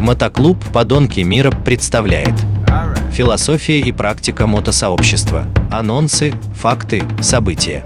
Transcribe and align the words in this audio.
Мотоклуб 0.00 0.56
«Подонки 0.72 1.20
мира» 1.20 1.50
представляет 1.50 2.32
Философия 3.12 3.80
и 3.80 3.92
практика 3.92 4.46
мотосообщества. 4.46 5.44
Анонсы, 5.70 6.32
факты, 6.54 7.02
события. 7.20 7.84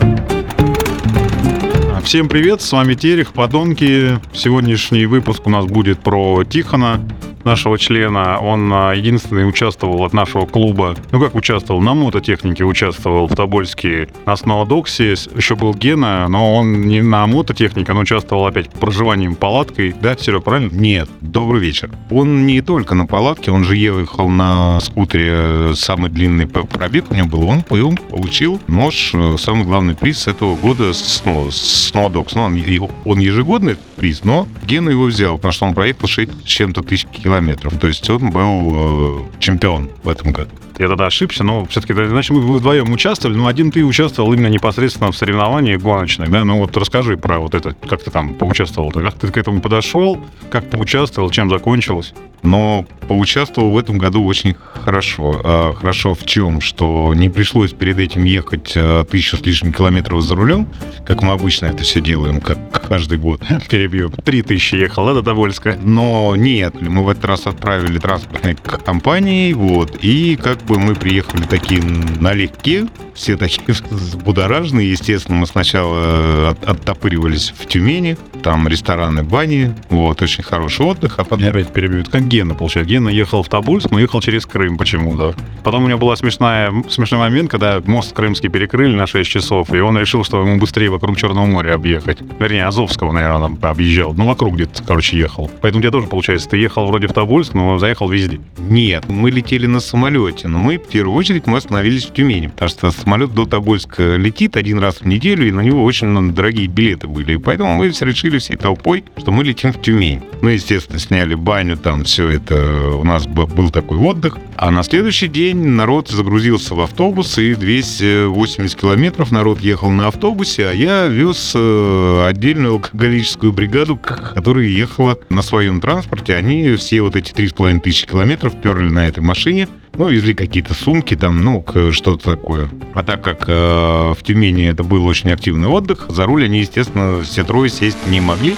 Всем 2.04 2.28
привет, 2.28 2.62
с 2.62 2.70
вами 2.70 2.94
Терех, 2.94 3.32
Подонки. 3.32 4.20
Сегодняшний 4.32 5.06
выпуск 5.06 5.44
у 5.46 5.50
нас 5.50 5.64
будет 5.66 6.04
про 6.04 6.44
Тихона, 6.44 7.00
нашего 7.44 7.78
члена. 7.78 8.38
Он 8.40 8.72
а, 8.72 8.92
единственный 8.92 9.48
участвовал 9.48 10.04
от 10.04 10.12
нашего 10.12 10.46
клуба. 10.46 10.96
Ну 11.12 11.20
как 11.20 11.34
участвовал? 11.34 11.80
На 11.80 11.94
мототехнике 11.94 12.64
участвовал 12.64 13.26
в 13.26 13.34
Тобольске 13.34 14.08
на 14.26 14.36
Сноудоксе. 14.36 15.12
Еще 15.12 15.56
был 15.56 15.74
Гена, 15.74 16.26
но 16.28 16.54
он 16.54 16.82
не 16.82 17.02
на 17.02 17.26
мототехнике, 17.26 17.92
он 17.92 17.98
участвовал 17.98 18.46
опять 18.46 18.70
проживанием 18.70 19.34
палаткой. 19.34 19.94
Да, 20.00 20.16
Серега, 20.16 20.40
правильно? 20.40 20.70
Нет, 20.72 21.08
добрый 21.20 21.60
вечер. 21.60 21.90
Он 22.10 22.46
не 22.46 22.60
только 22.60 22.94
на 22.94 23.06
палатке, 23.06 23.50
он 23.50 23.64
же 23.64 23.76
ехал 23.76 24.28
на 24.28 24.80
скутере, 24.80 25.74
самый 25.74 26.10
длинный 26.10 26.46
пробег 26.46 27.10
у 27.10 27.14
него 27.14 27.28
был. 27.28 27.48
Он, 27.48 27.96
получил 27.96 28.60
нож, 28.66 29.10
э, 29.14 29.36
самый 29.38 29.64
главный 29.64 29.94
приз 29.94 30.26
этого 30.26 30.56
года 30.56 30.92
Сноудокс. 30.92 32.34
Ну, 32.34 32.42
он, 32.42 32.62
он 33.04 33.18
ежегодный 33.18 33.76
приз, 33.96 34.24
но 34.24 34.48
Гена 34.66 34.90
его 34.90 35.04
взял, 35.04 35.36
потому 35.36 35.52
что 35.52 35.66
он 35.66 35.74
проехал 35.74 36.08
6 36.08 36.30
с 36.44 36.46
чем-то 36.46 36.82
тысяч 36.82 37.06
километров 37.06 37.33
километров. 37.34 37.78
То 37.78 37.86
есть 37.88 38.08
он 38.08 38.30
был 38.30 39.26
э, 39.26 39.40
чемпион 39.40 39.90
в 40.02 40.08
этом 40.08 40.32
году. 40.32 40.50
Я 40.78 40.88
тогда 40.88 41.06
ошибся, 41.06 41.44
но 41.44 41.64
все-таки, 41.66 41.92
значит, 41.92 42.30
мы 42.30 42.40
вдвоем 42.40 42.92
участвовали, 42.92 43.36
но 43.36 43.46
один 43.46 43.70
ты 43.70 43.84
участвовал 43.84 44.32
именно 44.32 44.48
непосредственно 44.48 45.12
в 45.12 45.16
соревновании 45.16 45.76
гоночных, 45.76 46.30
да? 46.30 46.44
Ну 46.44 46.58
вот 46.58 46.76
расскажи 46.76 47.16
про 47.16 47.38
вот 47.38 47.54
это, 47.54 47.74
как 47.88 48.02
ты 48.02 48.10
там 48.10 48.34
поучаствовал, 48.34 48.90
как 48.90 49.14
ты 49.14 49.28
к 49.28 49.36
этому 49.36 49.60
подошел, 49.60 50.18
как 50.50 50.68
поучаствовал, 50.70 51.30
чем 51.30 51.48
закончилось? 51.48 52.12
Но 52.44 52.86
поучаствовал 53.08 53.70
в 53.70 53.78
этом 53.78 53.98
году 53.98 54.24
очень 54.24 54.54
хорошо. 54.84 55.40
А, 55.42 55.72
хорошо 55.74 56.14
в 56.14 56.24
чем? 56.24 56.60
Что 56.60 57.12
не 57.14 57.28
пришлось 57.28 57.72
перед 57.72 57.98
этим 57.98 58.24
ехать 58.24 58.74
а, 58.76 59.04
тысячу 59.04 59.36
с 59.36 59.40
лишним 59.40 59.72
километров 59.72 60.22
за 60.22 60.34
рулем, 60.34 60.68
как 61.06 61.22
мы 61.22 61.32
обычно 61.32 61.66
это 61.66 61.82
все 61.82 62.00
делаем, 62.00 62.40
как 62.40 62.58
каждый 62.86 63.18
год. 63.18 63.42
Перебью. 63.68 64.10
Три 64.10 64.42
тысячи 64.42 64.74
ехал, 64.74 65.06
да, 65.06 65.22
до? 65.22 65.34
Но 65.82 66.36
нет, 66.36 66.80
мы 66.80 67.04
в 67.04 67.08
этот 67.08 67.24
раз 67.24 67.46
отправили 67.46 67.98
транспортной 67.98 68.54
компанией, 68.54 69.54
вот, 69.54 69.98
и 70.02 70.36
как 70.36 70.62
бы 70.64 70.78
мы 70.78 70.94
приехали 70.94 71.42
такие 71.44 71.82
налегке, 71.82 72.86
все 73.14 73.36
такие 73.36 73.76
будоражные. 74.24 74.90
Естественно, 74.90 75.38
мы 75.38 75.46
сначала 75.46 75.96
э, 75.96 76.48
от, 76.50 76.64
оттопыривались 76.64 77.54
в 77.56 77.66
Тюмени, 77.66 78.16
там 78.42 78.68
рестораны, 78.68 79.22
бани, 79.22 79.74
вот, 79.88 80.20
очень 80.20 80.42
хороший 80.42 80.84
отдых. 80.84 81.18
А 81.18 81.24
потом... 81.24 81.40
Я 81.40 81.50
опять 81.50 81.72
перебью. 81.72 82.04
как 82.04 82.28
Гена, 82.34 82.54
получается. 82.54 82.90
Гена 82.90 83.10
ехал 83.10 83.44
в 83.44 83.48
Тобольск, 83.48 83.92
но 83.92 84.00
ехал 84.00 84.20
через 84.20 84.44
Крым 84.44 84.76
почему-то. 84.76 85.36
Потом 85.62 85.84
у 85.84 85.88
него 85.88 86.00
был 86.00 86.16
смешная, 86.16 86.72
смешной 86.88 87.20
момент, 87.20 87.48
когда 87.48 87.80
мост 87.86 88.12
Крымский 88.12 88.48
перекрыли 88.48 88.96
на 88.96 89.06
6 89.06 89.30
часов, 89.30 89.72
и 89.72 89.78
он 89.78 89.96
решил, 89.96 90.24
что 90.24 90.40
ему 90.40 90.58
быстрее 90.58 90.90
вокруг 90.90 91.16
Черного 91.16 91.46
моря 91.46 91.74
объехать. 91.74 92.18
Вернее, 92.40 92.66
Азовского, 92.66 93.12
наверное, 93.12 93.56
там 93.56 93.70
объезжал. 93.70 94.14
Ну, 94.14 94.26
вокруг 94.26 94.54
где-то, 94.54 94.82
короче, 94.82 95.16
ехал. 95.16 95.48
Поэтому 95.60 95.78
у 95.78 95.82
тебя 95.82 95.92
тоже, 95.92 96.08
получается, 96.08 96.48
ты 96.48 96.56
ехал 96.56 96.86
вроде 96.86 97.06
в 97.06 97.12
Тобольск, 97.12 97.54
но 97.54 97.78
заехал 97.78 98.08
везде. 98.08 98.40
Нет, 98.58 99.08
мы 99.08 99.30
летели 99.30 99.66
на 99.66 99.78
самолете, 99.78 100.48
но 100.48 100.58
мы, 100.58 100.78
в 100.78 100.88
первую 100.88 101.16
очередь, 101.16 101.46
мы 101.46 101.58
остановились 101.58 102.04
в 102.04 102.12
Тюмени, 102.12 102.48
потому 102.48 102.68
что 102.68 102.90
самолет 102.90 103.32
до 103.32 103.46
Тобольска 103.46 104.16
летит 104.16 104.56
один 104.56 104.80
раз 104.80 104.96
в 104.96 105.06
неделю, 105.06 105.46
и 105.46 105.52
на 105.52 105.60
него 105.60 105.84
очень 105.84 106.32
дорогие 106.32 106.66
билеты 106.66 107.06
были. 107.06 107.34
И 107.34 107.36
поэтому 107.36 107.76
мы 107.76 107.90
все 107.90 108.04
решили 108.06 108.38
всей 108.38 108.56
толпой, 108.56 109.04
что 109.18 109.30
мы 109.30 109.44
летим 109.44 109.72
в 109.72 109.80
Тюмень. 109.80 110.22
Ну, 110.42 110.48
естественно, 110.48 110.98
сняли 110.98 111.34
баню, 111.34 111.76
там 111.76 112.02
все 112.02 112.23
это, 112.28 112.90
у 112.94 113.04
нас 113.04 113.26
был 113.26 113.70
такой 113.70 113.98
отдых. 113.98 114.38
А 114.56 114.70
на 114.70 114.82
следующий 114.82 115.28
день 115.28 115.56
народ 115.56 116.08
загрузился 116.08 116.74
в 116.74 116.80
автобус, 116.80 117.38
и 117.38 117.54
280 117.54 118.80
километров 118.80 119.32
народ 119.32 119.60
ехал 119.60 119.90
на 119.90 120.08
автобусе, 120.08 120.68
а 120.68 120.72
я 120.72 121.06
вез 121.06 121.52
э, 121.54 122.26
отдельную 122.26 122.74
алкоголическую 122.74 123.52
бригаду, 123.52 123.96
которая 123.96 124.66
ехала 124.66 125.18
на 125.28 125.42
своем 125.42 125.80
транспорте. 125.80 126.34
Они 126.34 126.74
все 126.76 127.02
вот 127.02 127.16
эти 127.16 127.32
3,5 127.32 127.80
тысячи 127.80 128.06
километров 128.06 128.60
перли 128.60 128.88
на 128.88 129.06
этой 129.08 129.20
машине. 129.20 129.68
Ну, 129.96 130.08
везли 130.08 130.34
какие-то 130.34 130.74
сумки 130.74 131.14
там, 131.14 131.44
ну, 131.44 131.64
что-то 131.92 132.36
такое. 132.36 132.68
А 132.94 133.02
так 133.02 133.22
как 133.22 133.44
э, 133.48 133.52
в 133.52 134.18
Тюмени 134.22 134.66
это 134.66 134.82
был 134.82 135.06
очень 135.06 135.30
активный 135.30 135.68
отдых, 135.68 136.06
за 136.08 136.26
руль 136.26 136.44
они, 136.44 136.60
естественно, 136.60 137.22
все 137.22 137.44
трое 137.44 137.70
сесть 137.70 137.98
не 138.08 138.20
могли. 138.20 138.56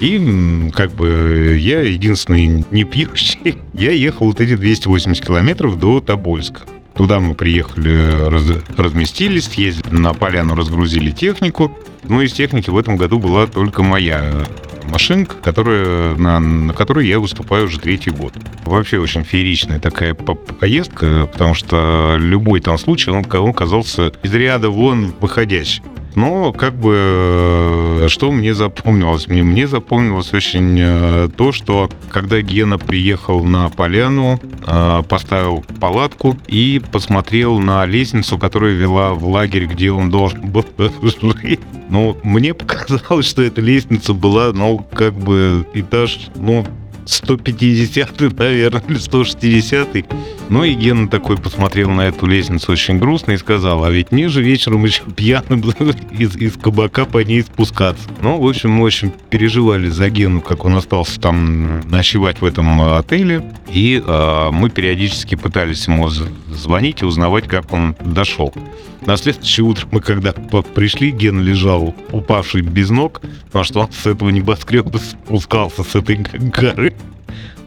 И 0.00 0.70
как 0.74 0.92
бы 0.92 1.56
я 1.60 1.82
единственный 1.82 2.64
не 2.70 2.84
пьющий, 2.84 3.58
я 3.74 3.92
ехал 3.92 4.26
вот 4.26 4.40
эти 4.40 4.56
280 4.56 5.24
километров 5.24 5.78
до 5.78 6.00
Тобольска. 6.00 6.62
Туда 6.94 7.20
мы 7.20 7.34
приехали, 7.34 8.28
раз, 8.28 8.44
разместились, 8.76 9.44
съездили 9.44 9.94
на 9.94 10.12
поляну, 10.12 10.54
разгрузили 10.54 11.10
технику. 11.10 11.76
Ну, 12.02 12.20
из 12.20 12.32
техники 12.32 12.68
в 12.70 12.76
этом 12.76 12.96
году 12.96 13.18
была 13.18 13.46
только 13.46 13.82
моя 13.82 14.46
машинка, 14.90 15.36
которая, 15.36 16.14
на, 16.16 16.40
на 16.40 16.72
которой 16.72 17.06
я 17.06 17.20
выступаю 17.20 17.66
уже 17.66 17.78
третий 17.78 18.10
год. 18.10 18.34
Вообще 18.64 18.98
очень 18.98 19.24
фееричная 19.24 19.78
такая 19.78 20.14
поездка, 20.14 21.28
потому 21.30 21.54
что 21.54 22.16
любой 22.18 22.60
там 22.60 22.78
случай, 22.78 23.10
он, 23.10 23.24
он 23.32 23.52
казался 23.52 24.12
из 24.22 24.34
ряда 24.34 24.70
вон 24.70 25.14
выходящий. 25.20 25.82
Но 26.14 26.52
как 26.52 26.74
бы 26.74 26.94
э, 28.02 28.06
что 28.08 28.32
мне 28.32 28.54
запомнилось? 28.54 29.28
Мне, 29.28 29.42
мне 29.42 29.66
запомнилось 29.66 30.32
очень 30.34 30.76
э, 30.78 31.28
то, 31.36 31.52
что 31.52 31.88
когда 32.10 32.40
Гена 32.40 32.78
приехал 32.78 33.44
на 33.44 33.68
поляну, 33.68 34.40
э, 34.66 35.02
поставил 35.08 35.64
палатку 35.80 36.36
и 36.48 36.80
посмотрел 36.92 37.58
на 37.58 37.86
лестницу, 37.86 38.38
которая 38.38 38.72
вела 38.72 39.14
в 39.14 39.26
лагерь, 39.26 39.66
где 39.66 39.92
он 39.92 40.10
должен 40.10 40.50
был 40.50 40.64
жить. 41.42 41.60
Ну, 41.88 42.16
мне 42.22 42.54
показалось, 42.54 43.26
что 43.26 43.42
эта 43.42 43.60
лестница 43.60 44.14
была, 44.14 44.52
ну, 44.52 44.84
как 44.92 45.14
бы 45.14 45.66
этаж, 45.74 46.28
ну, 46.36 46.66
150 47.06 48.20
наверное, 48.38 48.82
или 48.88 48.98
160 48.98 49.94
-й. 49.94 50.04
Ну 50.50 50.64
и 50.64 50.74
Гена 50.74 51.08
такой 51.08 51.36
посмотрел 51.36 51.90
на 51.90 52.08
эту 52.08 52.26
лестницу 52.26 52.72
очень 52.72 52.98
грустно 52.98 53.32
и 53.32 53.36
сказал, 53.36 53.84
а 53.84 53.90
ведь 53.90 54.10
мне 54.10 54.28
же 54.28 54.42
вечером 54.42 54.84
еще 54.84 55.04
пьяным 55.04 55.60
из, 56.10 56.36
из 56.36 56.56
кабака 56.56 57.04
по 57.04 57.18
ней 57.18 57.42
спускаться. 57.42 58.02
Ну, 58.20 58.40
в 58.40 58.48
общем, 58.48 58.72
мы 58.72 58.82
очень 58.82 59.12
переживали 59.30 59.88
за 59.88 60.10
Гену, 60.10 60.40
как 60.40 60.64
он 60.64 60.74
остался 60.74 61.20
там 61.20 61.88
ночевать 61.88 62.40
в 62.40 62.44
этом 62.44 62.80
отеле. 62.80 63.44
И 63.68 64.02
э, 64.04 64.48
мы 64.50 64.70
периодически 64.70 65.36
пытались 65.36 65.86
ему 65.86 66.08
звонить 66.08 67.02
и 67.02 67.04
узнавать, 67.04 67.46
как 67.46 67.72
он 67.72 67.94
дошел. 68.04 68.52
На 69.06 69.16
следующее 69.16 69.64
утро 69.64 69.86
мы 69.92 70.00
когда 70.00 70.32
пришли, 70.32 71.12
Ген 71.12 71.40
лежал 71.40 71.94
упавший 72.10 72.62
без 72.62 72.90
ног, 72.90 73.22
потому 73.46 73.64
что 73.64 73.80
он 73.82 73.92
с 73.92 74.04
этого 74.04 74.30
небоскреба 74.30 74.98
спускался 74.98 75.84
с 75.84 75.94
этой 75.94 76.16
горы. 76.16 76.94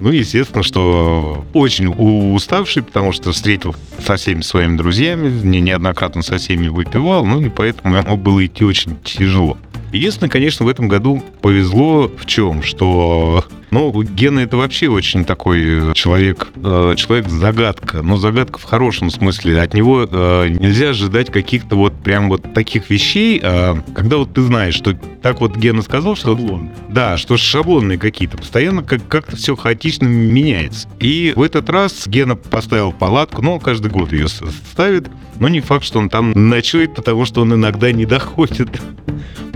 Ну, 0.04 0.12
естественно, 0.12 0.64
что 0.64 1.46
очень 1.54 1.88
уставший, 1.88 2.84
потому 2.84 3.14
что 3.14 3.32
встретил 3.32 3.74
со 4.06 4.18
всеми 4.18 4.42
своими 4.42 4.76
друзьями, 4.76 5.30
не 5.30 5.62
неоднократно 5.62 6.24
со 6.24 6.40
всеми 6.40 6.68
выпивал, 6.68 7.26
ну 7.26 7.40
и 7.40 7.48
поэтому 7.48 7.96
ему 7.96 8.18
было 8.18 8.46
идти 8.46 8.66
очень 8.66 8.98
тяжело. 9.06 9.58
Единственное, 9.94 10.30
конечно, 10.30 10.66
в 10.66 10.68
этом 10.68 10.90
году 10.90 11.24
повезло 11.42 12.10
в 12.10 12.26
чем, 12.26 12.64
что 12.64 13.46
ну, 13.74 14.04
Гена 14.04 14.42
это 14.42 14.56
вообще 14.56 14.88
очень 14.88 15.26
такой 15.26 15.90
э, 15.90 15.94
человек, 15.96 16.50
э, 16.56 16.94
человек-загадка, 16.96 18.04
но 18.04 18.18
загадка 18.18 18.60
в 18.60 18.64
хорошем 18.64 19.10
смысле. 19.10 19.60
От 19.60 19.74
него 19.74 20.08
э, 20.10 20.48
нельзя 20.50 20.90
ожидать 20.90 21.32
каких-то 21.32 21.76
вот 21.76 21.94
прям 22.04 22.30
вот 22.30 22.54
таких 22.54 22.92
вещей, 22.92 23.40
э, 23.42 23.76
когда 23.96 24.18
вот 24.18 24.34
ты 24.34 24.44
знаешь, 24.44 24.76
что 24.76 24.94
так 25.24 25.42
вот 25.42 25.56
Гена 25.56 25.82
сказал, 25.82 26.16
что... 26.16 26.38
Шаблон. 26.38 26.70
Да, 26.90 27.18
что 27.18 27.36
шаблонные 27.36 27.98
какие-то. 27.98 28.38
Постоянно 28.38 28.84
как- 28.84 29.08
как-то 29.08 29.36
все 29.38 29.56
хаотично 29.56 30.06
меняется. 30.06 30.88
И 31.00 31.34
в 31.36 31.42
этот 31.42 31.70
раз 31.70 32.06
Гена 32.06 32.36
поставил 32.36 32.92
палатку, 32.92 33.42
ну, 33.42 33.60
каждый 33.60 33.90
год 33.90 34.14
ее 34.14 34.28
ставит, 34.28 35.10
но 35.40 35.48
не 35.48 35.62
факт, 35.62 35.84
что 35.84 35.98
он 35.98 36.10
там 36.10 36.32
ночует, 36.32 36.94
потому 36.94 37.26
что 37.26 37.42
он 37.42 37.56
иногда 37.56 37.92
не 37.92 38.06
доходит. 38.06 38.70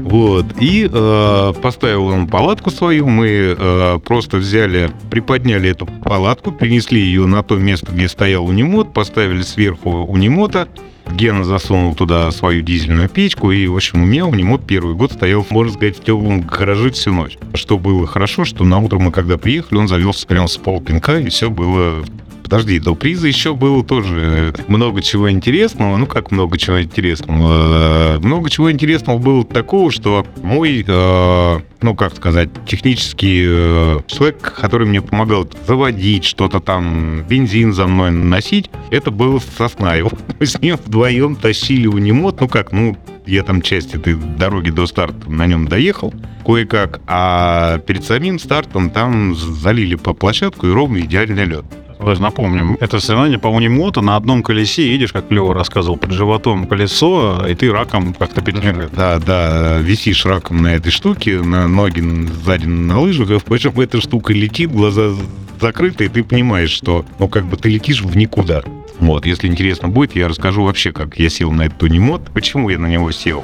Вот. 0.08 0.46
И 0.62 0.90
э, 0.90 1.54
поставил 1.62 2.08
он 2.08 2.28
палатку 2.28 2.72
свою. 2.72 3.08
Мы 3.08 3.56
э, 3.58 4.00
просто 4.06 4.38
взяли, 4.38 4.90
приподняли 5.10 5.70
эту 5.70 5.86
палатку, 5.86 6.54
принесли 6.54 7.02
ее 7.02 7.26
на 7.26 7.44
то 7.44 7.58
место, 7.58 7.92
где 7.92 8.08
стоял 8.08 8.46
унимот, 8.46 8.94
поставили 8.94 9.42
сверху 9.42 9.90
унимота. 9.90 10.70
Гена 11.12 11.44
засунул 11.44 11.94
туда 11.94 12.32
свою 12.32 12.62
дизельную 12.62 13.10
печку, 13.10 13.52
и, 13.52 13.68
в 13.68 13.76
общем, 13.76 14.04
у 14.04 14.06
меня 14.06 14.26
унимот 14.26 14.66
первый 14.66 14.94
год 14.94 15.14
стоял, 15.14 15.46
можно 15.50 15.74
сказать, 15.74 15.98
в 15.98 16.04
теплом 16.04 16.42
гараже 16.42 16.92
всю 16.92 17.14
ночь. 17.14 17.38
Что 17.54 17.78
было 17.78 18.06
хорошо, 18.06 18.44
что 18.46 18.66
на 18.66 18.80
утро 18.80 19.00
мы, 19.00 19.12
когда 19.12 19.38
приехали, 19.38 19.80
он 19.80 19.88
завелся 19.88 20.28
прямо 20.28 20.48
с 20.48 20.58
полпинка, 20.58 21.20
и 21.20 21.30
все 21.30 21.50
было 21.50 22.04
подожди, 22.48 22.80
до 22.80 22.96
приза 22.96 23.28
еще 23.28 23.54
было 23.54 23.84
тоже 23.84 24.54
много 24.70 25.02
чего 25.02 25.30
интересного. 25.30 25.98
Ну, 25.98 26.06
как 26.06 26.32
много 26.32 26.58
чего 26.58 26.82
интересного? 26.82 28.16
Э, 28.16 28.20
много 28.20 28.50
чего 28.50 28.72
интересного 28.72 29.18
было 29.18 29.44
такого, 29.44 29.92
что 29.92 30.26
мой, 30.42 30.86
э, 30.88 31.60
ну, 31.82 31.96
как 31.96 32.16
сказать, 32.16 32.50
технический 32.66 33.44
э, 33.46 34.00
человек, 34.08 34.54
который 34.62 34.88
мне 34.88 35.02
помогал 35.02 35.46
заводить 35.68 36.24
что-то 36.24 36.62
там, 36.62 37.24
бензин 37.24 37.74
за 37.74 37.86
мной 37.86 38.12
носить, 38.12 38.70
это 38.92 39.12
был 39.12 39.42
Соснаев. 39.58 40.14
Мы 40.40 40.46
с 40.46 40.58
ним 40.62 40.78
вдвоем 40.78 41.36
тащили 41.36 41.88
унимот, 41.88 42.40
ну 42.40 42.48
как, 42.48 42.72
ну, 42.72 42.96
я 43.26 43.44
там 43.44 43.62
часть 43.62 43.94
этой 43.94 44.16
дороги 44.16 44.70
до 44.70 44.88
старта 44.88 45.30
на 45.30 45.48
нем 45.48 45.68
доехал 45.68 46.14
кое-как, 46.46 47.02
а 47.08 47.80
перед 47.80 48.06
самим 48.06 48.40
стартом 48.40 48.90
там 48.90 49.36
залили 49.36 49.96
по 49.96 50.14
площадку 50.14 50.68
и 50.68 50.72
ровно 50.72 51.00
идеальный 51.00 51.44
лед. 51.44 51.66
Давайте 52.00 52.22
напомним, 52.22 52.78
это 52.80 53.00
соревнование 53.00 53.40
по 53.40 53.48
унимоту, 53.48 54.02
на 54.02 54.16
одном 54.16 54.44
колесе 54.44 54.92
едешь, 54.92 55.12
как 55.12 55.32
Лева 55.32 55.54
рассказывал, 55.54 55.98
под 55.98 56.12
животом 56.12 56.68
колесо, 56.68 57.44
и 57.48 57.56
ты 57.56 57.72
раком 57.72 58.14
как-то 58.14 58.42
петлируешь. 58.42 58.90
Да, 58.94 59.20
да, 59.20 59.80
висишь 59.80 60.26
раком 60.26 60.62
на 60.62 60.76
этой 60.76 60.92
штуке, 60.92 61.42
на 61.42 61.68
ноги 61.68 62.02
сзади 62.44 62.66
на 62.66 63.00
лыжах, 63.00 63.44
причем 63.44 63.80
эта 63.80 64.00
штука 64.00 64.34
летит, 64.34 64.72
глаза 64.72 65.12
закрыты, 65.60 66.06
и 66.06 66.10
ты 66.10 66.24
понимаешь, 66.24 66.70
что, 66.70 67.04
ну, 67.18 67.28
как 67.28 67.46
бы 67.46 67.58
ты 67.58 67.70
летишь 67.70 68.02
в 68.04 68.16
никуда. 68.16 68.62
Вот, 69.00 69.26
если 69.26 69.48
интересно 69.48 69.90
будет, 69.90 70.16
я 70.16 70.28
расскажу 70.28 70.64
вообще, 70.64 70.92
как 70.92 71.18
я 71.18 71.30
сел 71.30 71.52
на 71.52 71.64
этот 71.64 71.82
унимот, 71.84 72.30
почему 72.34 72.70
я 72.70 72.78
на 72.78 72.88
него 72.88 73.12
сел. 73.12 73.44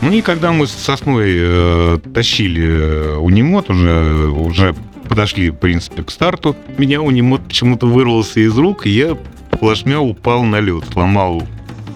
Ну 0.00 0.12
и 0.12 0.20
когда 0.20 0.52
мы 0.52 0.68
с 0.68 0.70
сосной 0.70 1.32
э, 1.34 1.98
тащили 2.14 2.64
э, 2.64 3.16
унимот, 3.16 3.68
уже, 3.68 4.28
уже 4.28 4.74
подошли, 5.08 5.50
в 5.50 5.56
принципе, 5.56 6.02
к 6.02 6.10
старту, 6.10 6.54
меня 6.76 7.00
унимот 7.00 7.42
почему-то 7.48 7.86
вырвался 7.86 8.40
из 8.40 8.56
рук, 8.56 8.86
и 8.86 8.90
я 8.90 9.16
плашмя 9.50 10.00
упал 10.00 10.44
на 10.44 10.60
лед, 10.60 10.84
сломал 10.92 11.42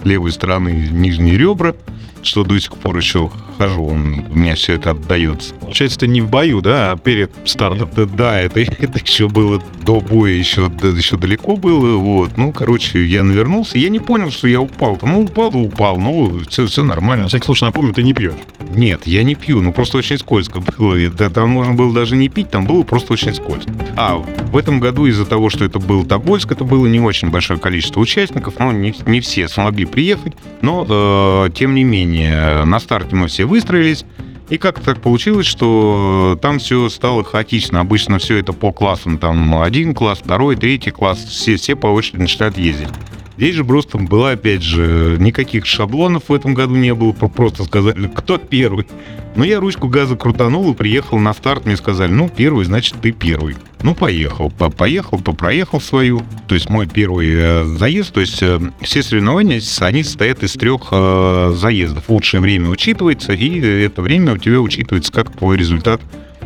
левой 0.04 0.32
стороны 0.32 0.88
нижние 0.90 1.36
ребра, 1.36 1.74
что 2.22 2.44
до 2.44 2.58
сих 2.58 2.76
пор 2.76 2.96
еще 2.96 3.30
хожу, 3.52 3.84
он, 3.84 4.24
у 4.30 4.38
меня 4.38 4.54
все 4.54 4.74
это 4.74 4.90
отдается. 4.90 5.54
Получается, 5.54 6.00
ты 6.00 6.08
не 6.08 6.20
в 6.20 6.28
бою, 6.28 6.60
да, 6.60 6.92
а 6.92 6.96
перед 6.96 7.30
стартом? 7.44 7.88
Это, 7.92 8.06
да, 8.06 8.40
это, 8.40 8.60
это 8.78 8.98
еще 8.98 9.28
было 9.28 9.62
до 9.82 10.00
боя, 10.00 10.32
еще, 10.32 10.70
еще 10.82 11.16
далеко 11.16 11.56
было, 11.56 11.96
вот. 11.96 12.36
Ну, 12.36 12.52
короче, 12.52 13.04
я 13.04 13.22
навернулся, 13.22 13.78
я 13.78 13.88
не 13.88 14.00
понял, 14.00 14.30
что 14.30 14.48
я 14.48 14.60
упал. 14.60 14.98
Ну, 15.02 15.22
упал, 15.22 15.56
упал, 15.56 15.98
ну, 15.98 16.40
все, 16.48 16.66
все 16.66 16.82
нормально. 16.82 17.24
На 17.24 17.28
всякий 17.28 17.46
случай 17.46 17.64
напомню, 17.64 17.92
ты 17.92 18.02
не 18.02 18.14
пьешь. 18.14 18.34
Нет, 18.74 19.06
я 19.06 19.22
не 19.22 19.34
пью, 19.34 19.60
ну, 19.60 19.72
просто 19.72 19.98
очень 19.98 20.18
скользко 20.18 20.60
было. 20.60 20.94
Это, 20.94 21.28
там 21.30 21.50
можно 21.50 21.74
было 21.74 21.92
даже 21.92 22.16
не 22.16 22.28
пить, 22.28 22.50
там 22.50 22.66
было 22.66 22.82
просто 22.82 23.12
очень 23.12 23.34
скользко. 23.34 23.70
А, 23.96 24.16
в 24.16 24.56
этом 24.56 24.80
году 24.80 25.06
из-за 25.06 25.26
того, 25.26 25.50
что 25.50 25.64
это 25.64 25.78
был 25.78 26.04
Тобольск, 26.04 26.52
это 26.52 26.64
было 26.64 26.86
не 26.86 27.00
очень 27.00 27.30
большое 27.30 27.58
количество 27.58 28.00
участников, 28.00 28.54
ну, 28.58 28.70
не, 28.72 28.94
не 29.06 29.20
все 29.20 29.48
смогли 29.48 29.84
приехать, 29.84 30.34
но, 30.62 30.86
э, 30.88 31.50
тем 31.54 31.74
не 31.74 31.84
менее, 31.84 32.64
на 32.64 32.80
старте 32.80 33.14
мы 33.14 33.28
все 33.42 33.46
выстроились, 33.46 34.04
и 34.50 34.58
как 34.58 34.78
так 34.78 35.00
получилось, 35.00 35.46
что 35.46 36.38
там 36.40 36.60
все 36.60 36.88
стало 36.88 37.24
хаотично. 37.24 37.80
Обычно 37.80 38.18
все 38.18 38.36
это 38.36 38.52
по 38.52 38.72
классам. 38.72 39.18
Там 39.18 39.60
один 39.60 39.94
класс, 39.94 40.20
второй, 40.22 40.54
третий 40.54 40.92
класс. 40.92 41.18
Все, 41.24 41.56
все 41.56 41.74
по 41.74 41.88
очереди 41.88 42.20
начинают 42.20 42.56
ездить. 42.56 42.88
Здесь 43.36 43.54
же 43.56 43.64
просто 43.64 43.98
было, 43.98 44.32
опять 44.32 44.62
же, 44.62 45.16
никаких 45.18 45.66
шаблонов 45.66 46.24
в 46.28 46.34
этом 46.34 46.54
году 46.54 46.74
не 46.74 46.94
было. 46.94 47.12
Просто 47.12 47.64
сказали, 47.64 48.10
кто 48.14 48.38
первый. 48.38 48.86
Но 49.34 49.44
я 49.44 49.60
ручку 49.60 49.88
газа 49.88 50.16
крутанул 50.16 50.70
и 50.72 50.76
приехал 50.76 51.18
на 51.18 51.32
старт. 51.32 51.64
Мне 51.64 51.76
сказали, 51.76 52.12
ну, 52.12 52.28
первый, 52.28 52.66
значит, 52.66 52.96
ты 53.00 53.12
первый. 53.12 53.56
Ну, 53.82 53.94
поехал. 53.94 54.50
По 54.50 54.70
поехал, 54.70 55.18
попроехал 55.18 55.80
свою. 55.80 56.22
То 56.46 56.54
есть 56.54 56.68
мой 56.68 56.86
первый 56.86 57.28
э, 57.32 57.64
заезд. 57.64 58.12
То 58.12 58.20
есть 58.20 58.42
э, 58.42 58.60
все 58.82 59.02
соревнования, 59.02 59.60
они 59.80 60.02
состоят 60.02 60.42
из 60.42 60.52
трех 60.52 60.88
э, 60.90 61.54
заездов. 61.56 62.08
Лучшее 62.08 62.40
время 62.40 62.68
учитывается, 62.68 63.32
и 63.32 63.58
это 63.58 64.02
время 64.02 64.34
у 64.34 64.38
тебя 64.38 64.60
учитывается 64.60 65.10
как 65.10 65.32
твой 65.32 65.56
результат 65.56 66.00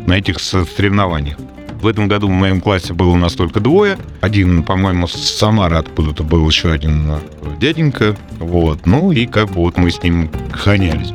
на 0.06 0.16
этих 0.16 0.38
соревнованиях. 0.38 1.36
В 1.80 1.86
этом 1.86 2.08
году 2.08 2.28
в 2.28 2.30
моем 2.30 2.60
классе 2.60 2.94
было 2.94 3.10
у 3.10 3.16
нас 3.16 3.34
только 3.34 3.60
двое. 3.60 3.98
Один, 4.20 4.62
по-моему, 4.62 5.06
с 5.06 5.12
Самары 5.12 5.76
откуда-то 5.76 6.24
был 6.24 6.48
еще 6.48 6.72
один 6.72 7.10
э, 7.10 7.18
дяденька. 7.60 8.16
Вот. 8.38 8.86
Ну 8.86 9.12
и 9.12 9.26
как 9.26 9.48
бы 9.48 9.56
вот 9.56 9.76
мы 9.76 9.90
с 9.90 10.02
ним 10.02 10.30
гонялись. 10.64 11.12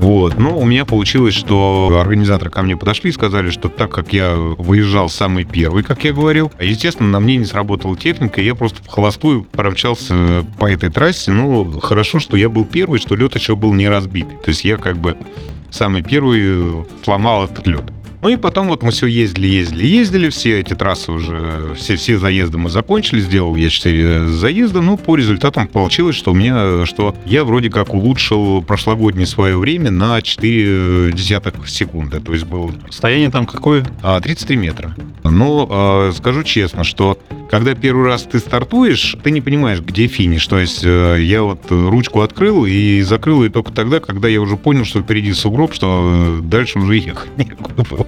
Вот. 0.00 0.38
Но 0.38 0.58
у 0.58 0.64
меня 0.64 0.86
получилось, 0.86 1.34
что 1.34 1.98
организаторы 2.00 2.50
ко 2.50 2.62
мне 2.62 2.76
подошли 2.76 3.10
и 3.10 3.12
сказали, 3.12 3.50
что 3.50 3.68
так 3.68 3.92
как 3.92 4.14
я 4.14 4.34
выезжал 4.34 5.10
самый 5.10 5.44
первый, 5.44 5.82
как 5.82 6.04
я 6.04 6.14
говорил, 6.14 6.50
естественно, 6.58 7.10
на 7.10 7.20
мне 7.20 7.36
не 7.36 7.44
сработала 7.44 7.96
техника, 7.96 8.40
и 8.40 8.46
я 8.46 8.54
просто 8.54 8.82
в 8.82 8.86
холостую 8.86 9.44
промчался 9.44 10.46
по 10.58 10.70
этой 10.70 10.90
трассе. 10.90 11.30
Ну, 11.32 11.78
хорошо, 11.80 12.18
что 12.18 12.38
я 12.38 12.48
был 12.48 12.64
первый, 12.64 12.98
что 12.98 13.14
лед 13.14 13.34
еще 13.34 13.56
был 13.56 13.74
не 13.74 13.88
разбитый. 13.88 14.38
То 14.38 14.48
есть 14.48 14.64
я 14.64 14.78
как 14.78 14.96
бы 14.96 15.16
самый 15.70 16.02
первый 16.02 16.86
сломал 17.04 17.44
этот 17.44 17.66
лед. 17.66 17.84
Ну 18.22 18.28
и 18.28 18.36
потом 18.36 18.68
вот 18.68 18.82
мы 18.82 18.90
все 18.90 19.06
ездили, 19.06 19.46
ездили, 19.46 19.86
ездили, 19.86 20.28
все 20.28 20.60
эти 20.60 20.74
трассы 20.74 21.10
уже, 21.10 21.74
все, 21.76 21.96
все 21.96 22.18
заезды 22.18 22.58
мы 22.58 22.68
закончили, 22.68 23.20
сделал 23.20 23.56
я 23.56 23.70
4 23.70 24.26
заезда, 24.26 24.82
но 24.82 24.96
по 24.96 25.16
результатам 25.16 25.66
получилось, 25.66 26.16
что 26.16 26.32
у 26.32 26.34
меня, 26.34 26.84
что 26.84 27.14
я 27.24 27.44
вроде 27.44 27.70
как 27.70 27.94
улучшил 27.94 28.62
прошлогоднее 28.62 29.26
свое 29.26 29.56
время 29.56 29.90
на 29.90 30.20
4 30.20 31.12
десятых 31.12 31.68
секунды, 31.68 32.20
то 32.20 32.32
есть 32.32 32.44
был... 32.44 32.72
Состояние 32.90 33.30
там 33.30 33.46
какое? 33.46 33.84
33 34.02 34.56
а, 34.56 34.58
метра. 34.58 34.96
Но 35.24 35.66
а, 35.70 36.12
скажу 36.12 36.42
честно, 36.42 36.84
что 36.84 37.18
когда 37.50 37.74
первый 37.74 38.06
раз 38.06 38.22
ты 38.22 38.38
стартуешь, 38.38 39.16
ты 39.24 39.32
не 39.32 39.40
понимаешь, 39.40 39.80
где 39.80 40.06
финиш. 40.06 40.46
То 40.46 40.60
есть 40.60 40.82
э, 40.84 41.16
я 41.20 41.42
вот 41.42 41.60
ручку 41.68 42.20
открыл 42.20 42.64
и 42.64 43.02
закрыл 43.02 43.42
ее 43.42 43.50
только 43.50 43.72
тогда, 43.72 43.98
когда 43.98 44.28
я 44.28 44.40
уже 44.40 44.56
понял, 44.56 44.84
что 44.84 45.02
впереди 45.02 45.32
сугроб, 45.32 45.74
что 45.74 46.38
э, 46.38 46.42
дальше 46.42 46.78
уже 46.78 46.96
ехать 46.96 47.28
некуда 47.36 47.84
было. 47.90 48.06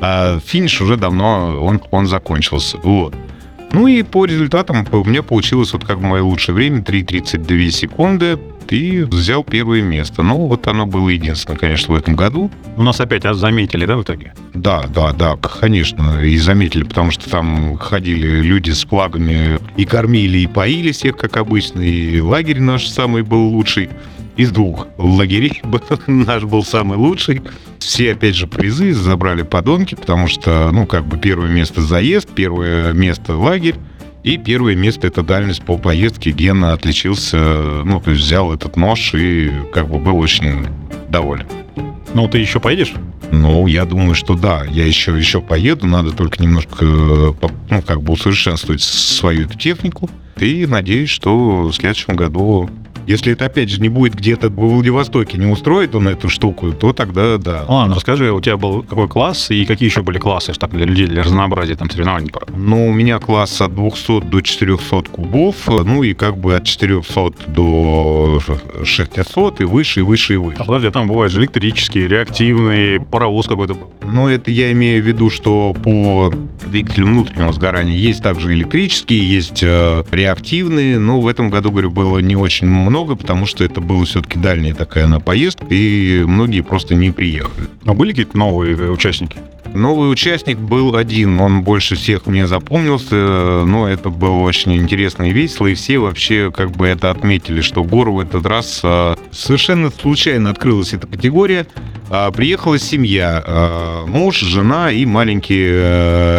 А 0.00 0.38
финиш 0.40 0.80
уже 0.80 0.96
давно, 0.96 1.58
он, 1.60 1.80
он 1.90 2.06
закончился. 2.06 2.78
Вот. 2.82 3.14
Ну 3.72 3.86
и 3.86 4.02
по 4.02 4.24
результатам 4.24 4.86
у 4.90 5.04
меня 5.04 5.22
получилось 5.22 5.72
вот 5.72 5.84
как 5.84 6.00
мое 6.00 6.22
лучшее 6.22 6.54
время 6.54 6.80
3.32 6.80 7.70
секунды 7.70 8.38
и 8.68 9.02
взял 9.02 9.44
первое 9.44 9.82
место. 9.82 10.22
Ну, 10.22 10.46
вот 10.46 10.66
оно 10.66 10.86
было 10.86 11.08
единственное, 11.08 11.58
конечно, 11.58 11.94
в 11.94 11.96
этом 11.96 12.14
году. 12.14 12.50
У 12.76 12.82
нас 12.82 13.00
опять 13.00 13.24
а 13.24 13.34
заметили, 13.34 13.86
да, 13.86 13.96
в 13.96 14.02
итоге? 14.02 14.32
Да, 14.54 14.84
да, 14.94 15.12
да, 15.12 15.36
конечно, 15.36 16.22
и 16.22 16.36
заметили, 16.36 16.84
потому 16.84 17.10
что 17.10 17.28
там 17.28 17.76
ходили 17.78 18.42
люди 18.42 18.70
с 18.70 18.84
флагами 18.84 19.58
и 19.76 19.84
кормили, 19.84 20.38
и 20.38 20.46
поили 20.46 20.92
всех, 20.92 21.16
как 21.16 21.36
обычно, 21.36 21.80
и 21.80 22.20
лагерь 22.20 22.60
наш 22.60 22.88
самый 22.88 23.22
был 23.22 23.48
лучший 23.48 23.90
из 24.40 24.52
двух 24.52 24.86
лагерей 24.96 25.60
наш 26.06 26.44
был 26.44 26.64
самый 26.64 26.96
лучший. 26.96 27.42
Все, 27.78 28.12
опять 28.12 28.34
же, 28.34 28.46
призы 28.46 28.94
забрали 28.94 29.42
подонки, 29.42 29.94
потому 29.94 30.28
что, 30.28 30.70
ну, 30.72 30.86
как 30.86 31.04
бы 31.04 31.18
первое 31.18 31.50
место 31.50 31.82
заезд, 31.82 32.30
первое 32.34 32.94
место 32.94 33.36
лагерь, 33.36 33.74
и 34.24 34.38
первое 34.38 34.76
место 34.76 35.06
это 35.06 35.22
дальность 35.22 35.62
по 35.62 35.76
поездке. 35.76 36.30
Гена 36.30 36.72
отличился, 36.72 37.36
ну, 37.84 38.00
то 38.00 38.12
есть 38.12 38.22
взял 38.22 38.52
этот 38.54 38.76
нож 38.76 39.12
и 39.14 39.52
как 39.74 39.88
бы 39.90 39.98
был 39.98 40.16
очень 40.16 40.66
доволен. 41.10 41.46
Ну, 42.14 42.26
ты 42.26 42.38
еще 42.38 42.60
поедешь? 42.60 42.94
Ну, 43.30 43.66
я 43.66 43.84
думаю, 43.84 44.14
что 44.14 44.34
да, 44.34 44.64
я 44.64 44.86
еще, 44.86 45.16
еще 45.16 45.42
поеду, 45.42 45.86
надо 45.86 46.12
только 46.12 46.42
немножко, 46.42 46.84
ну, 46.84 47.82
как 47.86 48.02
бы 48.02 48.14
усовершенствовать 48.14 48.80
свою 48.80 49.44
эту 49.44 49.58
технику. 49.58 50.08
И 50.38 50.66
надеюсь, 50.66 51.10
что 51.10 51.64
в 51.64 51.72
следующем 51.74 52.16
году 52.16 52.70
если 53.10 53.32
это, 53.32 53.46
опять 53.46 53.70
же, 53.70 53.80
не 53.80 53.88
будет 53.88 54.14
где-то 54.14 54.48
в 54.48 54.54
Владивостоке, 54.54 55.36
не 55.36 55.46
устроит 55.46 55.94
он 55.94 56.08
эту 56.08 56.28
штуку, 56.28 56.72
то 56.72 56.92
тогда 56.92 57.38
да. 57.38 57.64
Ладно, 57.66 57.96
расскажи, 57.96 58.30
у 58.32 58.40
тебя 58.40 58.56
был 58.56 58.82
какой 58.82 59.08
класс 59.08 59.50
и 59.50 59.64
какие 59.64 59.88
еще 59.88 60.02
были 60.02 60.18
классы 60.18 60.52
так, 60.52 60.70
для 60.70 60.84
людей, 60.84 61.06
для 61.06 61.22
разнообразия 61.22 61.74
там 61.74 61.90
соревнований? 61.90 62.30
Ну, 62.54 62.88
у 62.88 62.92
меня 62.92 63.18
класс 63.18 63.60
от 63.60 63.74
200 63.74 64.22
до 64.22 64.40
400 64.40 65.02
кубов, 65.10 65.56
ну 65.66 66.02
и 66.02 66.14
как 66.14 66.38
бы 66.38 66.54
от 66.54 66.64
400 66.64 67.32
до 67.48 68.40
600 68.84 69.60
и 69.60 69.64
выше, 69.64 70.00
и 70.00 70.02
выше, 70.02 70.34
и 70.34 70.36
выше. 70.36 70.58
А 70.60 70.64
подожди, 70.64 70.90
там 70.90 71.08
бывают 71.08 71.32
же 71.32 71.40
электрические, 71.40 72.06
реактивные, 72.06 73.00
паровоз 73.00 73.46
какой-то. 73.46 73.76
Ну, 74.04 74.28
это 74.28 74.50
я 74.50 74.70
имею 74.72 75.02
в 75.02 75.06
виду, 75.06 75.30
что 75.30 75.74
по 75.82 76.32
двигателю 76.66 77.06
внутреннего 77.06 77.52
сгорания 77.52 77.96
есть 77.96 78.22
также 78.22 78.52
электрические, 78.52 79.28
есть 79.28 79.62
э, 79.62 80.04
реактивные, 80.10 80.98
но 80.98 81.20
в 81.20 81.26
этом 81.26 81.50
году, 81.50 81.70
говорю, 81.70 81.90
было 81.90 82.18
не 82.18 82.36
очень 82.36 82.66
много 82.66 82.99
много, 83.00 83.16
потому 83.16 83.46
что 83.46 83.64
это 83.64 83.80
была 83.80 84.04
все-таки 84.04 84.38
дальняя 84.38 84.74
такая 84.74 85.06
на 85.06 85.20
поездка, 85.20 85.64
и 85.70 86.22
многие 86.26 86.60
просто 86.60 86.94
не 86.94 87.10
приехали. 87.10 87.68
А 87.86 87.94
были 87.94 88.10
какие-то 88.10 88.36
новые 88.36 88.76
э, 88.76 88.90
участники? 88.90 89.38
Новый 89.72 90.12
участник 90.12 90.58
был 90.58 90.96
один, 90.96 91.40
он 91.40 91.62
больше 91.62 91.94
всех 91.94 92.26
мне 92.26 92.46
запомнился, 92.46 93.64
но 93.64 93.88
это 93.88 94.10
было 94.10 94.40
очень 94.40 94.74
интересно 94.76 95.30
и 95.30 95.32
весело, 95.32 95.68
и 95.68 95.74
все 95.74 95.98
вообще 95.98 96.52
как 96.54 96.72
бы 96.72 96.88
это 96.88 97.10
отметили, 97.10 97.62
что 97.62 97.84
гору 97.84 98.14
в 98.14 98.20
этот 98.20 98.44
раз 98.44 98.80
а, 98.82 99.16
совершенно 99.30 99.90
случайно 99.90 100.50
открылась 100.50 100.92
эта 100.92 101.06
категория. 101.06 101.66
А, 102.10 102.30
приехала 102.32 102.78
семья, 102.78 103.42
а, 103.46 104.06
муж, 104.06 104.40
жена 104.40 104.90
и 104.90 105.06
маленький 105.06 105.68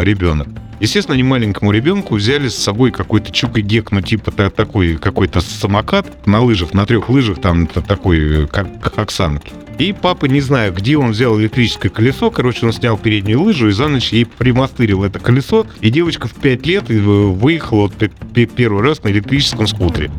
ребенок. 0.04 0.50
Естественно, 0.82 1.14
они 1.14 1.22
маленькому 1.24 1.72
ребенку 1.72 2.16
взяли 2.16 2.48
с 2.48 2.56
собой 2.58 2.92
какой-то 2.92 3.32
чук 3.32 3.58
и 3.60 3.62
гек, 3.62 3.92
ну 3.92 4.02
типа 4.02 4.32
та- 4.32 4.50
такой 4.50 4.96
какой-то 4.96 5.40
самокат 5.40 6.28
на 6.28 6.42
лыжах, 6.42 6.74
на 6.74 6.86
трех 6.88 7.08
лыжах, 7.10 7.40
там 7.40 7.68
такой, 7.68 8.44
э, 8.44 8.48
как, 8.48 8.82
как 8.82 8.98
оксанки. 8.98 9.52
И 9.78 9.94
папа, 9.94 10.26
не 10.26 10.42
знаю, 10.42 10.74
где 10.74 10.98
он 10.98 11.12
взял 11.12 11.40
электрическое 11.40 11.92
колесо, 11.92 12.32
короче, 12.32 12.66
он 12.66 12.74
снял 12.74 12.98
переднюю 12.98 13.42
лыжу 13.42 13.70
и 13.70 13.72
за 13.72 13.88
ночь 13.88 14.12
ей 14.12 14.26
примастырил 14.26 15.04
это 15.04 15.20
колесо, 15.20 15.68
и 15.82 15.90
девочка 15.92 16.28
в 16.28 16.34
5 16.34 16.66
лет 16.66 16.86
э, 16.90 16.94
выехала 17.00 17.82
вот 17.82 17.94
пе- 17.94 18.12
пе- 18.34 18.48
первый 18.48 18.82
раз 18.84 19.04
на 19.04 19.10
электрическом 19.10 19.68
скутере. 19.68 20.10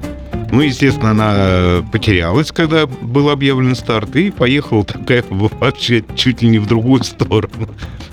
Ну, 0.52 0.60
естественно, 0.60 1.12
она 1.12 1.32
э, 1.34 1.82
потерялась, 1.90 2.52
когда 2.52 2.86
был 2.86 3.30
объявлен 3.30 3.74
старт, 3.74 4.14
и 4.16 4.30
поехала 4.30 4.84
такая 4.84 5.24
вообще 5.30 6.04
чуть 6.14 6.42
ли 6.42 6.48
не 6.48 6.58
в 6.58 6.66
другую 6.66 7.02
сторону. 7.04 7.68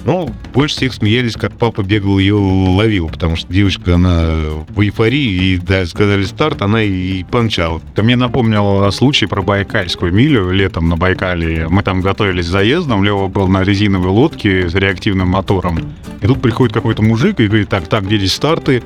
Но 0.06 0.30
больше 0.54 0.78
всех 0.78 0.94
смеялись, 0.94 1.34
как 1.34 1.52
папа 1.52 1.84
бегал 1.84 2.18
ее 2.18 2.36
ловил, 2.36 3.10
потому 3.10 3.36
что 3.36 3.52
девочка, 3.52 3.96
она 3.96 4.36
в 4.70 4.82
эйфории, 4.82 5.56
и 5.56 5.58
да, 5.58 5.86
сказали 5.86 6.24
старт, 6.24 6.62
она 6.62 6.82
и 6.82 7.26
помчала. 7.26 7.82
Ты 7.94 8.04
мне 8.04 8.16
напомнил 8.16 8.90
случай 8.94 9.26
про 9.26 9.42
Байкальскую 9.42 10.14
милю 10.14 10.50
летом 10.52 10.88
на 10.88 10.96
Байкале. 10.96 11.68
Мы 11.68 11.84
там 11.84 12.00
готовились 12.00 12.46
к 12.46 12.50
заездам, 12.50 13.04
Лева 13.04 13.28
был 13.28 13.50
на 13.50 13.64
резиновой 13.64 14.12
лодке 14.12 14.70
с 14.70 14.76
реактивным 14.76 15.28
мотором. 15.28 15.80
И 16.22 16.28
тут 16.28 16.42
приходит 16.42 16.74
какой-то 16.74 17.02
мужик 17.02 17.38
и 17.42 17.48
говорит, 17.48 17.68
так, 17.68 17.90
так, 17.90 18.06
где 18.06 18.18
здесь 18.18 18.34
старты? 18.34 18.82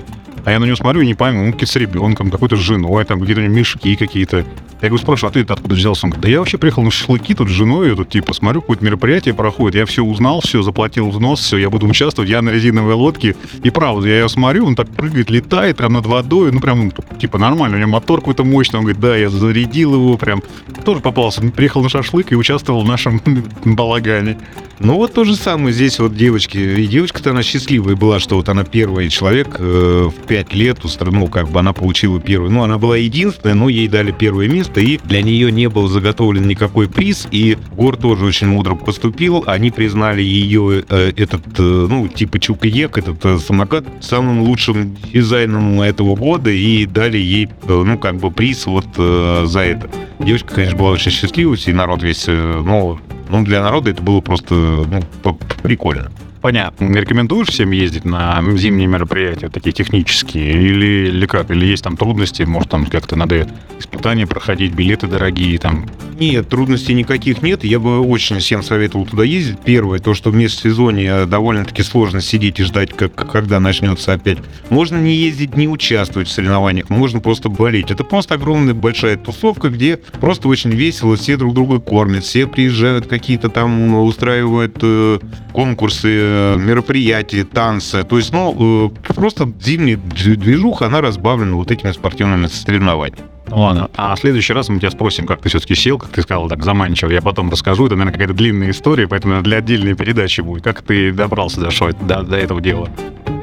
А 0.45 0.51
я 0.51 0.59
на 0.59 0.65
него 0.65 0.75
смотрю 0.75 1.01
и 1.01 1.05
не 1.05 1.13
пойму, 1.13 1.45
он 1.45 1.53
какие-то 1.53 1.71
с 1.71 1.75
ребенком, 1.77 2.29
какой-то 2.29 2.55
с 2.55 2.59
женой, 2.59 3.05
там 3.05 3.19
какие-то 3.19 3.41
мешки 3.41 3.95
какие-то. 3.95 4.45
Я 4.81 4.89
говорю, 4.89 5.01
спрашиваю, 5.01 5.29
а 5.29 5.33
ты 5.33 5.53
откуда 5.53 5.75
взялся? 5.75 6.05
Он 6.05 6.09
говорит, 6.09 6.23
да 6.23 6.29
я 6.29 6.39
вообще 6.39 6.57
приехал 6.57 6.83
на 6.83 6.91
шашлыки 6.91 7.33
тут 7.33 7.47
с 7.47 7.51
женой, 7.51 7.89
я 7.89 7.95
тут 7.95 8.09
типа 8.09 8.33
смотрю, 8.33 8.59
какое-то 8.59 8.83
мероприятие 8.83 9.33
проходит, 9.33 9.75
я 9.75 9.85
все 9.85 10.03
узнал, 10.03 10.41
все, 10.41 10.61
заплатил 10.61 11.09
взнос, 11.09 11.39
все, 11.39 11.57
я 11.57 11.69
буду 11.69 11.87
участвовать, 11.87 12.29
я 12.29 12.41
на 12.41 12.49
резиновой 12.49 12.93
лодке. 12.93 13.37
И 13.63 13.69
правда, 13.69 14.09
я 14.09 14.19
ее 14.19 14.29
смотрю, 14.29 14.65
он 14.65 14.75
так 14.75 14.89
прыгает, 14.89 15.29
летает 15.29 15.77
прям 15.77 15.93
над 15.93 16.05
водой, 16.05 16.51
ну 16.51 16.59
прям, 16.59 16.87
ну, 16.87 16.91
типа 17.17 17.37
нормально, 17.37 17.77
у 17.77 17.79
него 17.79 17.91
мотор 17.91 18.19
какой-то 18.19 18.43
мощный, 18.43 18.77
он 18.77 18.83
говорит, 18.83 18.99
да, 18.99 19.15
я 19.15 19.29
зарядил 19.29 19.93
его 19.93 20.17
прям. 20.17 20.43
Тоже 20.83 20.99
попался, 20.99 21.41
приехал 21.41 21.81
на 21.81 21.87
шашлык 21.87 22.33
и 22.33 22.35
участвовал 22.35 22.83
в 22.83 22.87
нашем 22.87 23.21
балагане. 23.63 24.37
Ну 24.79 24.95
вот 24.95 25.13
то 25.13 25.23
же 25.23 25.35
самое 25.35 25.71
здесь 25.71 25.99
вот 25.99 26.15
девочки. 26.15 26.57
И 26.57 26.87
девочка-то 26.87 27.29
она 27.29 27.41
счастливая 27.41 27.95
была, 27.95 28.19
что 28.19 28.35
вот 28.35 28.49
она 28.49 28.65
первый 28.65 29.07
человек 29.07 29.55
э, 29.59 30.09
в 30.09 30.27
пять 30.33 30.51
лет, 30.55 30.79
устро- 30.79 31.11
ну 31.11 31.27
как 31.27 31.49
бы 31.49 31.59
она 31.59 31.73
получила 31.73 32.19
первый. 32.19 32.49
Ну 32.49 32.63
она 32.63 32.79
была 32.79 32.97
единственная, 32.97 33.53
но 33.53 33.69
ей 33.69 33.87
дали 33.87 34.09
первое 34.11 34.47
место, 34.47 34.81
и 34.81 34.97
для 34.97 35.21
нее 35.21 35.51
не 35.51 35.69
был 35.69 35.87
заготовлен 35.87 36.47
никакой 36.47 36.89
приз. 36.89 37.27
И 37.29 37.55
Гор 37.77 37.97
тоже 37.97 38.25
очень 38.25 38.47
мудро 38.47 38.73
поступил. 38.73 39.43
Они 39.45 39.69
признали 39.69 40.23
ее 40.23 40.85
э, 40.89 41.11
этот, 41.15 41.43
э, 41.59 41.61
ну 41.87 42.07
типа 42.07 42.39
Чукаек, 42.39 42.97
этот 42.97 43.23
э, 43.23 43.37
самокат 43.37 43.85
самым 44.01 44.41
лучшим 44.41 44.97
дизайном 45.13 45.79
этого 45.81 46.15
года 46.15 46.49
и 46.49 46.87
дали 46.87 47.19
ей, 47.19 47.45
э, 47.45 47.83
ну 47.85 47.99
как 47.99 48.15
бы 48.15 48.31
приз 48.31 48.65
вот 48.65 48.87
э, 48.97 49.43
за 49.45 49.59
это. 49.59 49.87
Девочка, 50.17 50.55
конечно, 50.55 50.79
была 50.79 50.89
очень 50.89 51.11
счастлива, 51.11 51.55
и 51.63 51.73
народ 51.73 52.01
весь, 52.01 52.25
э, 52.27 52.61
ну, 52.65 52.99
ну, 53.29 53.43
для 53.43 53.61
народа 53.61 53.91
это 53.91 54.01
было 54.01 54.19
просто 54.21 54.55
ну, 54.55 55.37
прикольно. 55.61 56.11
Понятно. 56.43 56.93
Рекомендуешь 56.93 57.47
всем 57.47 57.71
ездить 57.71 58.03
на 58.03 58.43
зимние 58.57 58.85
мероприятия, 58.85 59.47
такие 59.47 59.71
технические, 59.71 60.51
или, 60.51 61.07
или 61.07 61.25
как? 61.25 61.49
Или 61.49 61.65
есть 61.65 61.85
там 61.85 61.95
трудности, 61.95 62.43
может, 62.43 62.69
там 62.69 62.85
как-то 62.85 63.15
надо 63.15 63.47
испытания 63.79 64.27
проходить, 64.27 64.73
билеты 64.73 65.07
дорогие, 65.07 65.57
там, 65.57 65.85
Нет, 66.19 66.49
трудностей 66.49 66.93
никаких 66.93 67.41
нет. 67.41 67.63
Я 67.63 67.79
бы 67.79 68.01
очень 68.01 68.39
всем 68.39 68.61
советовал 68.61 69.05
туда 69.05 69.23
ездить. 69.23 69.59
Первое, 69.63 69.99
то, 69.99 70.13
что 70.13 70.31
в 70.31 70.35
межсезонье 70.35 71.25
довольно-таки 71.25 71.81
сложно 71.81 72.21
сидеть 72.21 72.59
и 72.59 72.63
ждать, 72.63 72.93
как, 72.93 73.15
когда 73.15 73.59
начнется 73.59 74.13
опять. 74.13 74.39
Можно 74.69 74.97
не 74.97 75.15
ездить, 75.15 75.55
не 75.55 75.67
участвовать 75.67 76.27
в 76.27 76.31
соревнованиях, 76.31 76.89
можно 76.89 77.19
просто 77.19 77.49
болеть. 77.49 77.89
Это 77.89 78.03
просто 78.03 78.35
огромная 78.35 78.73
большая 78.73 79.17
тусовка, 79.17 79.69
где 79.69 79.97
просто 80.19 80.47
очень 80.47 80.71
весело, 80.71 81.15
все 81.15 81.37
друг 81.37 81.53
друга 81.53 81.79
кормят, 81.79 82.23
все 82.23 82.47
приезжают, 82.47 83.07
какие-то 83.07 83.49
там 83.49 83.95
устраивают 83.95 84.77
э, 84.81 85.19
конкурсы, 85.51 86.32
мероприятия, 86.57 87.43
танцы. 87.43 88.03
То 88.03 88.17
есть, 88.17 88.31
ну, 88.33 88.89
э, 89.07 89.13
просто 89.13 89.51
зимняя 89.61 89.97
движуха, 89.97 90.87
она 90.87 91.01
разбавлена 91.01 91.55
вот 91.55 91.71
этими 91.71 91.91
спортивными 91.91 92.47
соревнованиями. 92.47 93.23
Ладно. 93.49 93.89
А 93.95 94.15
в 94.15 94.19
следующий 94.19 94.53
раз 94.53 94.69
мы 94.69 94.79
тебя 94.79 94.89
спросим, 94.89 95.25
как 95.25 95.41
ты 95.41 95.49
все-таки 95.49 95.75
сел, 95.75 95.97
как 95.97 96.09
ты 96.09 96.21
сказал, 96.21 96.47
так 96.47 96.63
заманчиво. 96.63 97.11
Я 97.11 97.21
потом 97.21 97.49
расскажу. 97.49 97.85
Это, 97.85 97.95
наверное, 97.95 98.13
какая-то 98.13 98.33
длинная 98.33 98.71
история, 98.71 99.07
поэтому 99.07 99.41
для 99.41 99.57
отдельной 99.57 99.95
передачи 99.95 100.41
будет. 100.41 100.63
Как 100.63 100.81
ты 100.81 101.11
добрался 101.11 101.59
до, 101.59 101.69
шо- 101.69 101.91
до, 101.91 102.23
до 102.23 102.37
этого 102.37 102.61
дела? 102.61 102.89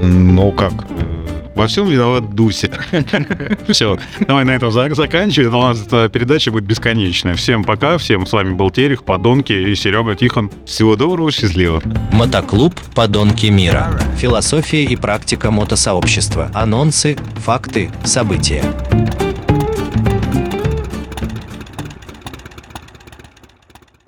Ну 0.02 0.50
как? 0.52 0.72
Во 1.60 1.66
всем 1.66 1.86
виноват 1.88 2.34
Дуся. 2.34 2.70
Все, 3.68 3.98
давай 4.26 4.46
на 4.46 4.52
этом 4.52 4.72
за- 4.72 4.94
заканчивать. 4.94 5.52
У 5.52 5.60
нас 5.60 5.82
эта 5.86 6.08
передача 6.08 6.50
будет 6.50 6.64
бесконечная. 6.64 7.34
Всем 7.34 7.64
пока. 7.64 7.98
Всем 7.98 8.24
с 8.24 8.32
вами 8.32 8.54
был 8.54 8.70
Терех, 8.70 9.04
Подонки 9.04 9.52
и 9.52 9.74
Серега 9.74 10.14
Тихон. 10.14 10.50
Всего 10.64 10.96
доброго, 10.96 11.30
счастливо. 11.30 11.82
Мотоклуб 12.12 12.74
«Подонки 12.94 13.48
мира». 13.48 14.00
Философия 14.16 14.84
и 14.84 14.96
практика 14.96 15.50
мотосообщества. 15.50 16.50
Анонсы, 16.54 17.18
факты, 17.36 17.90
события. 18.04 18.64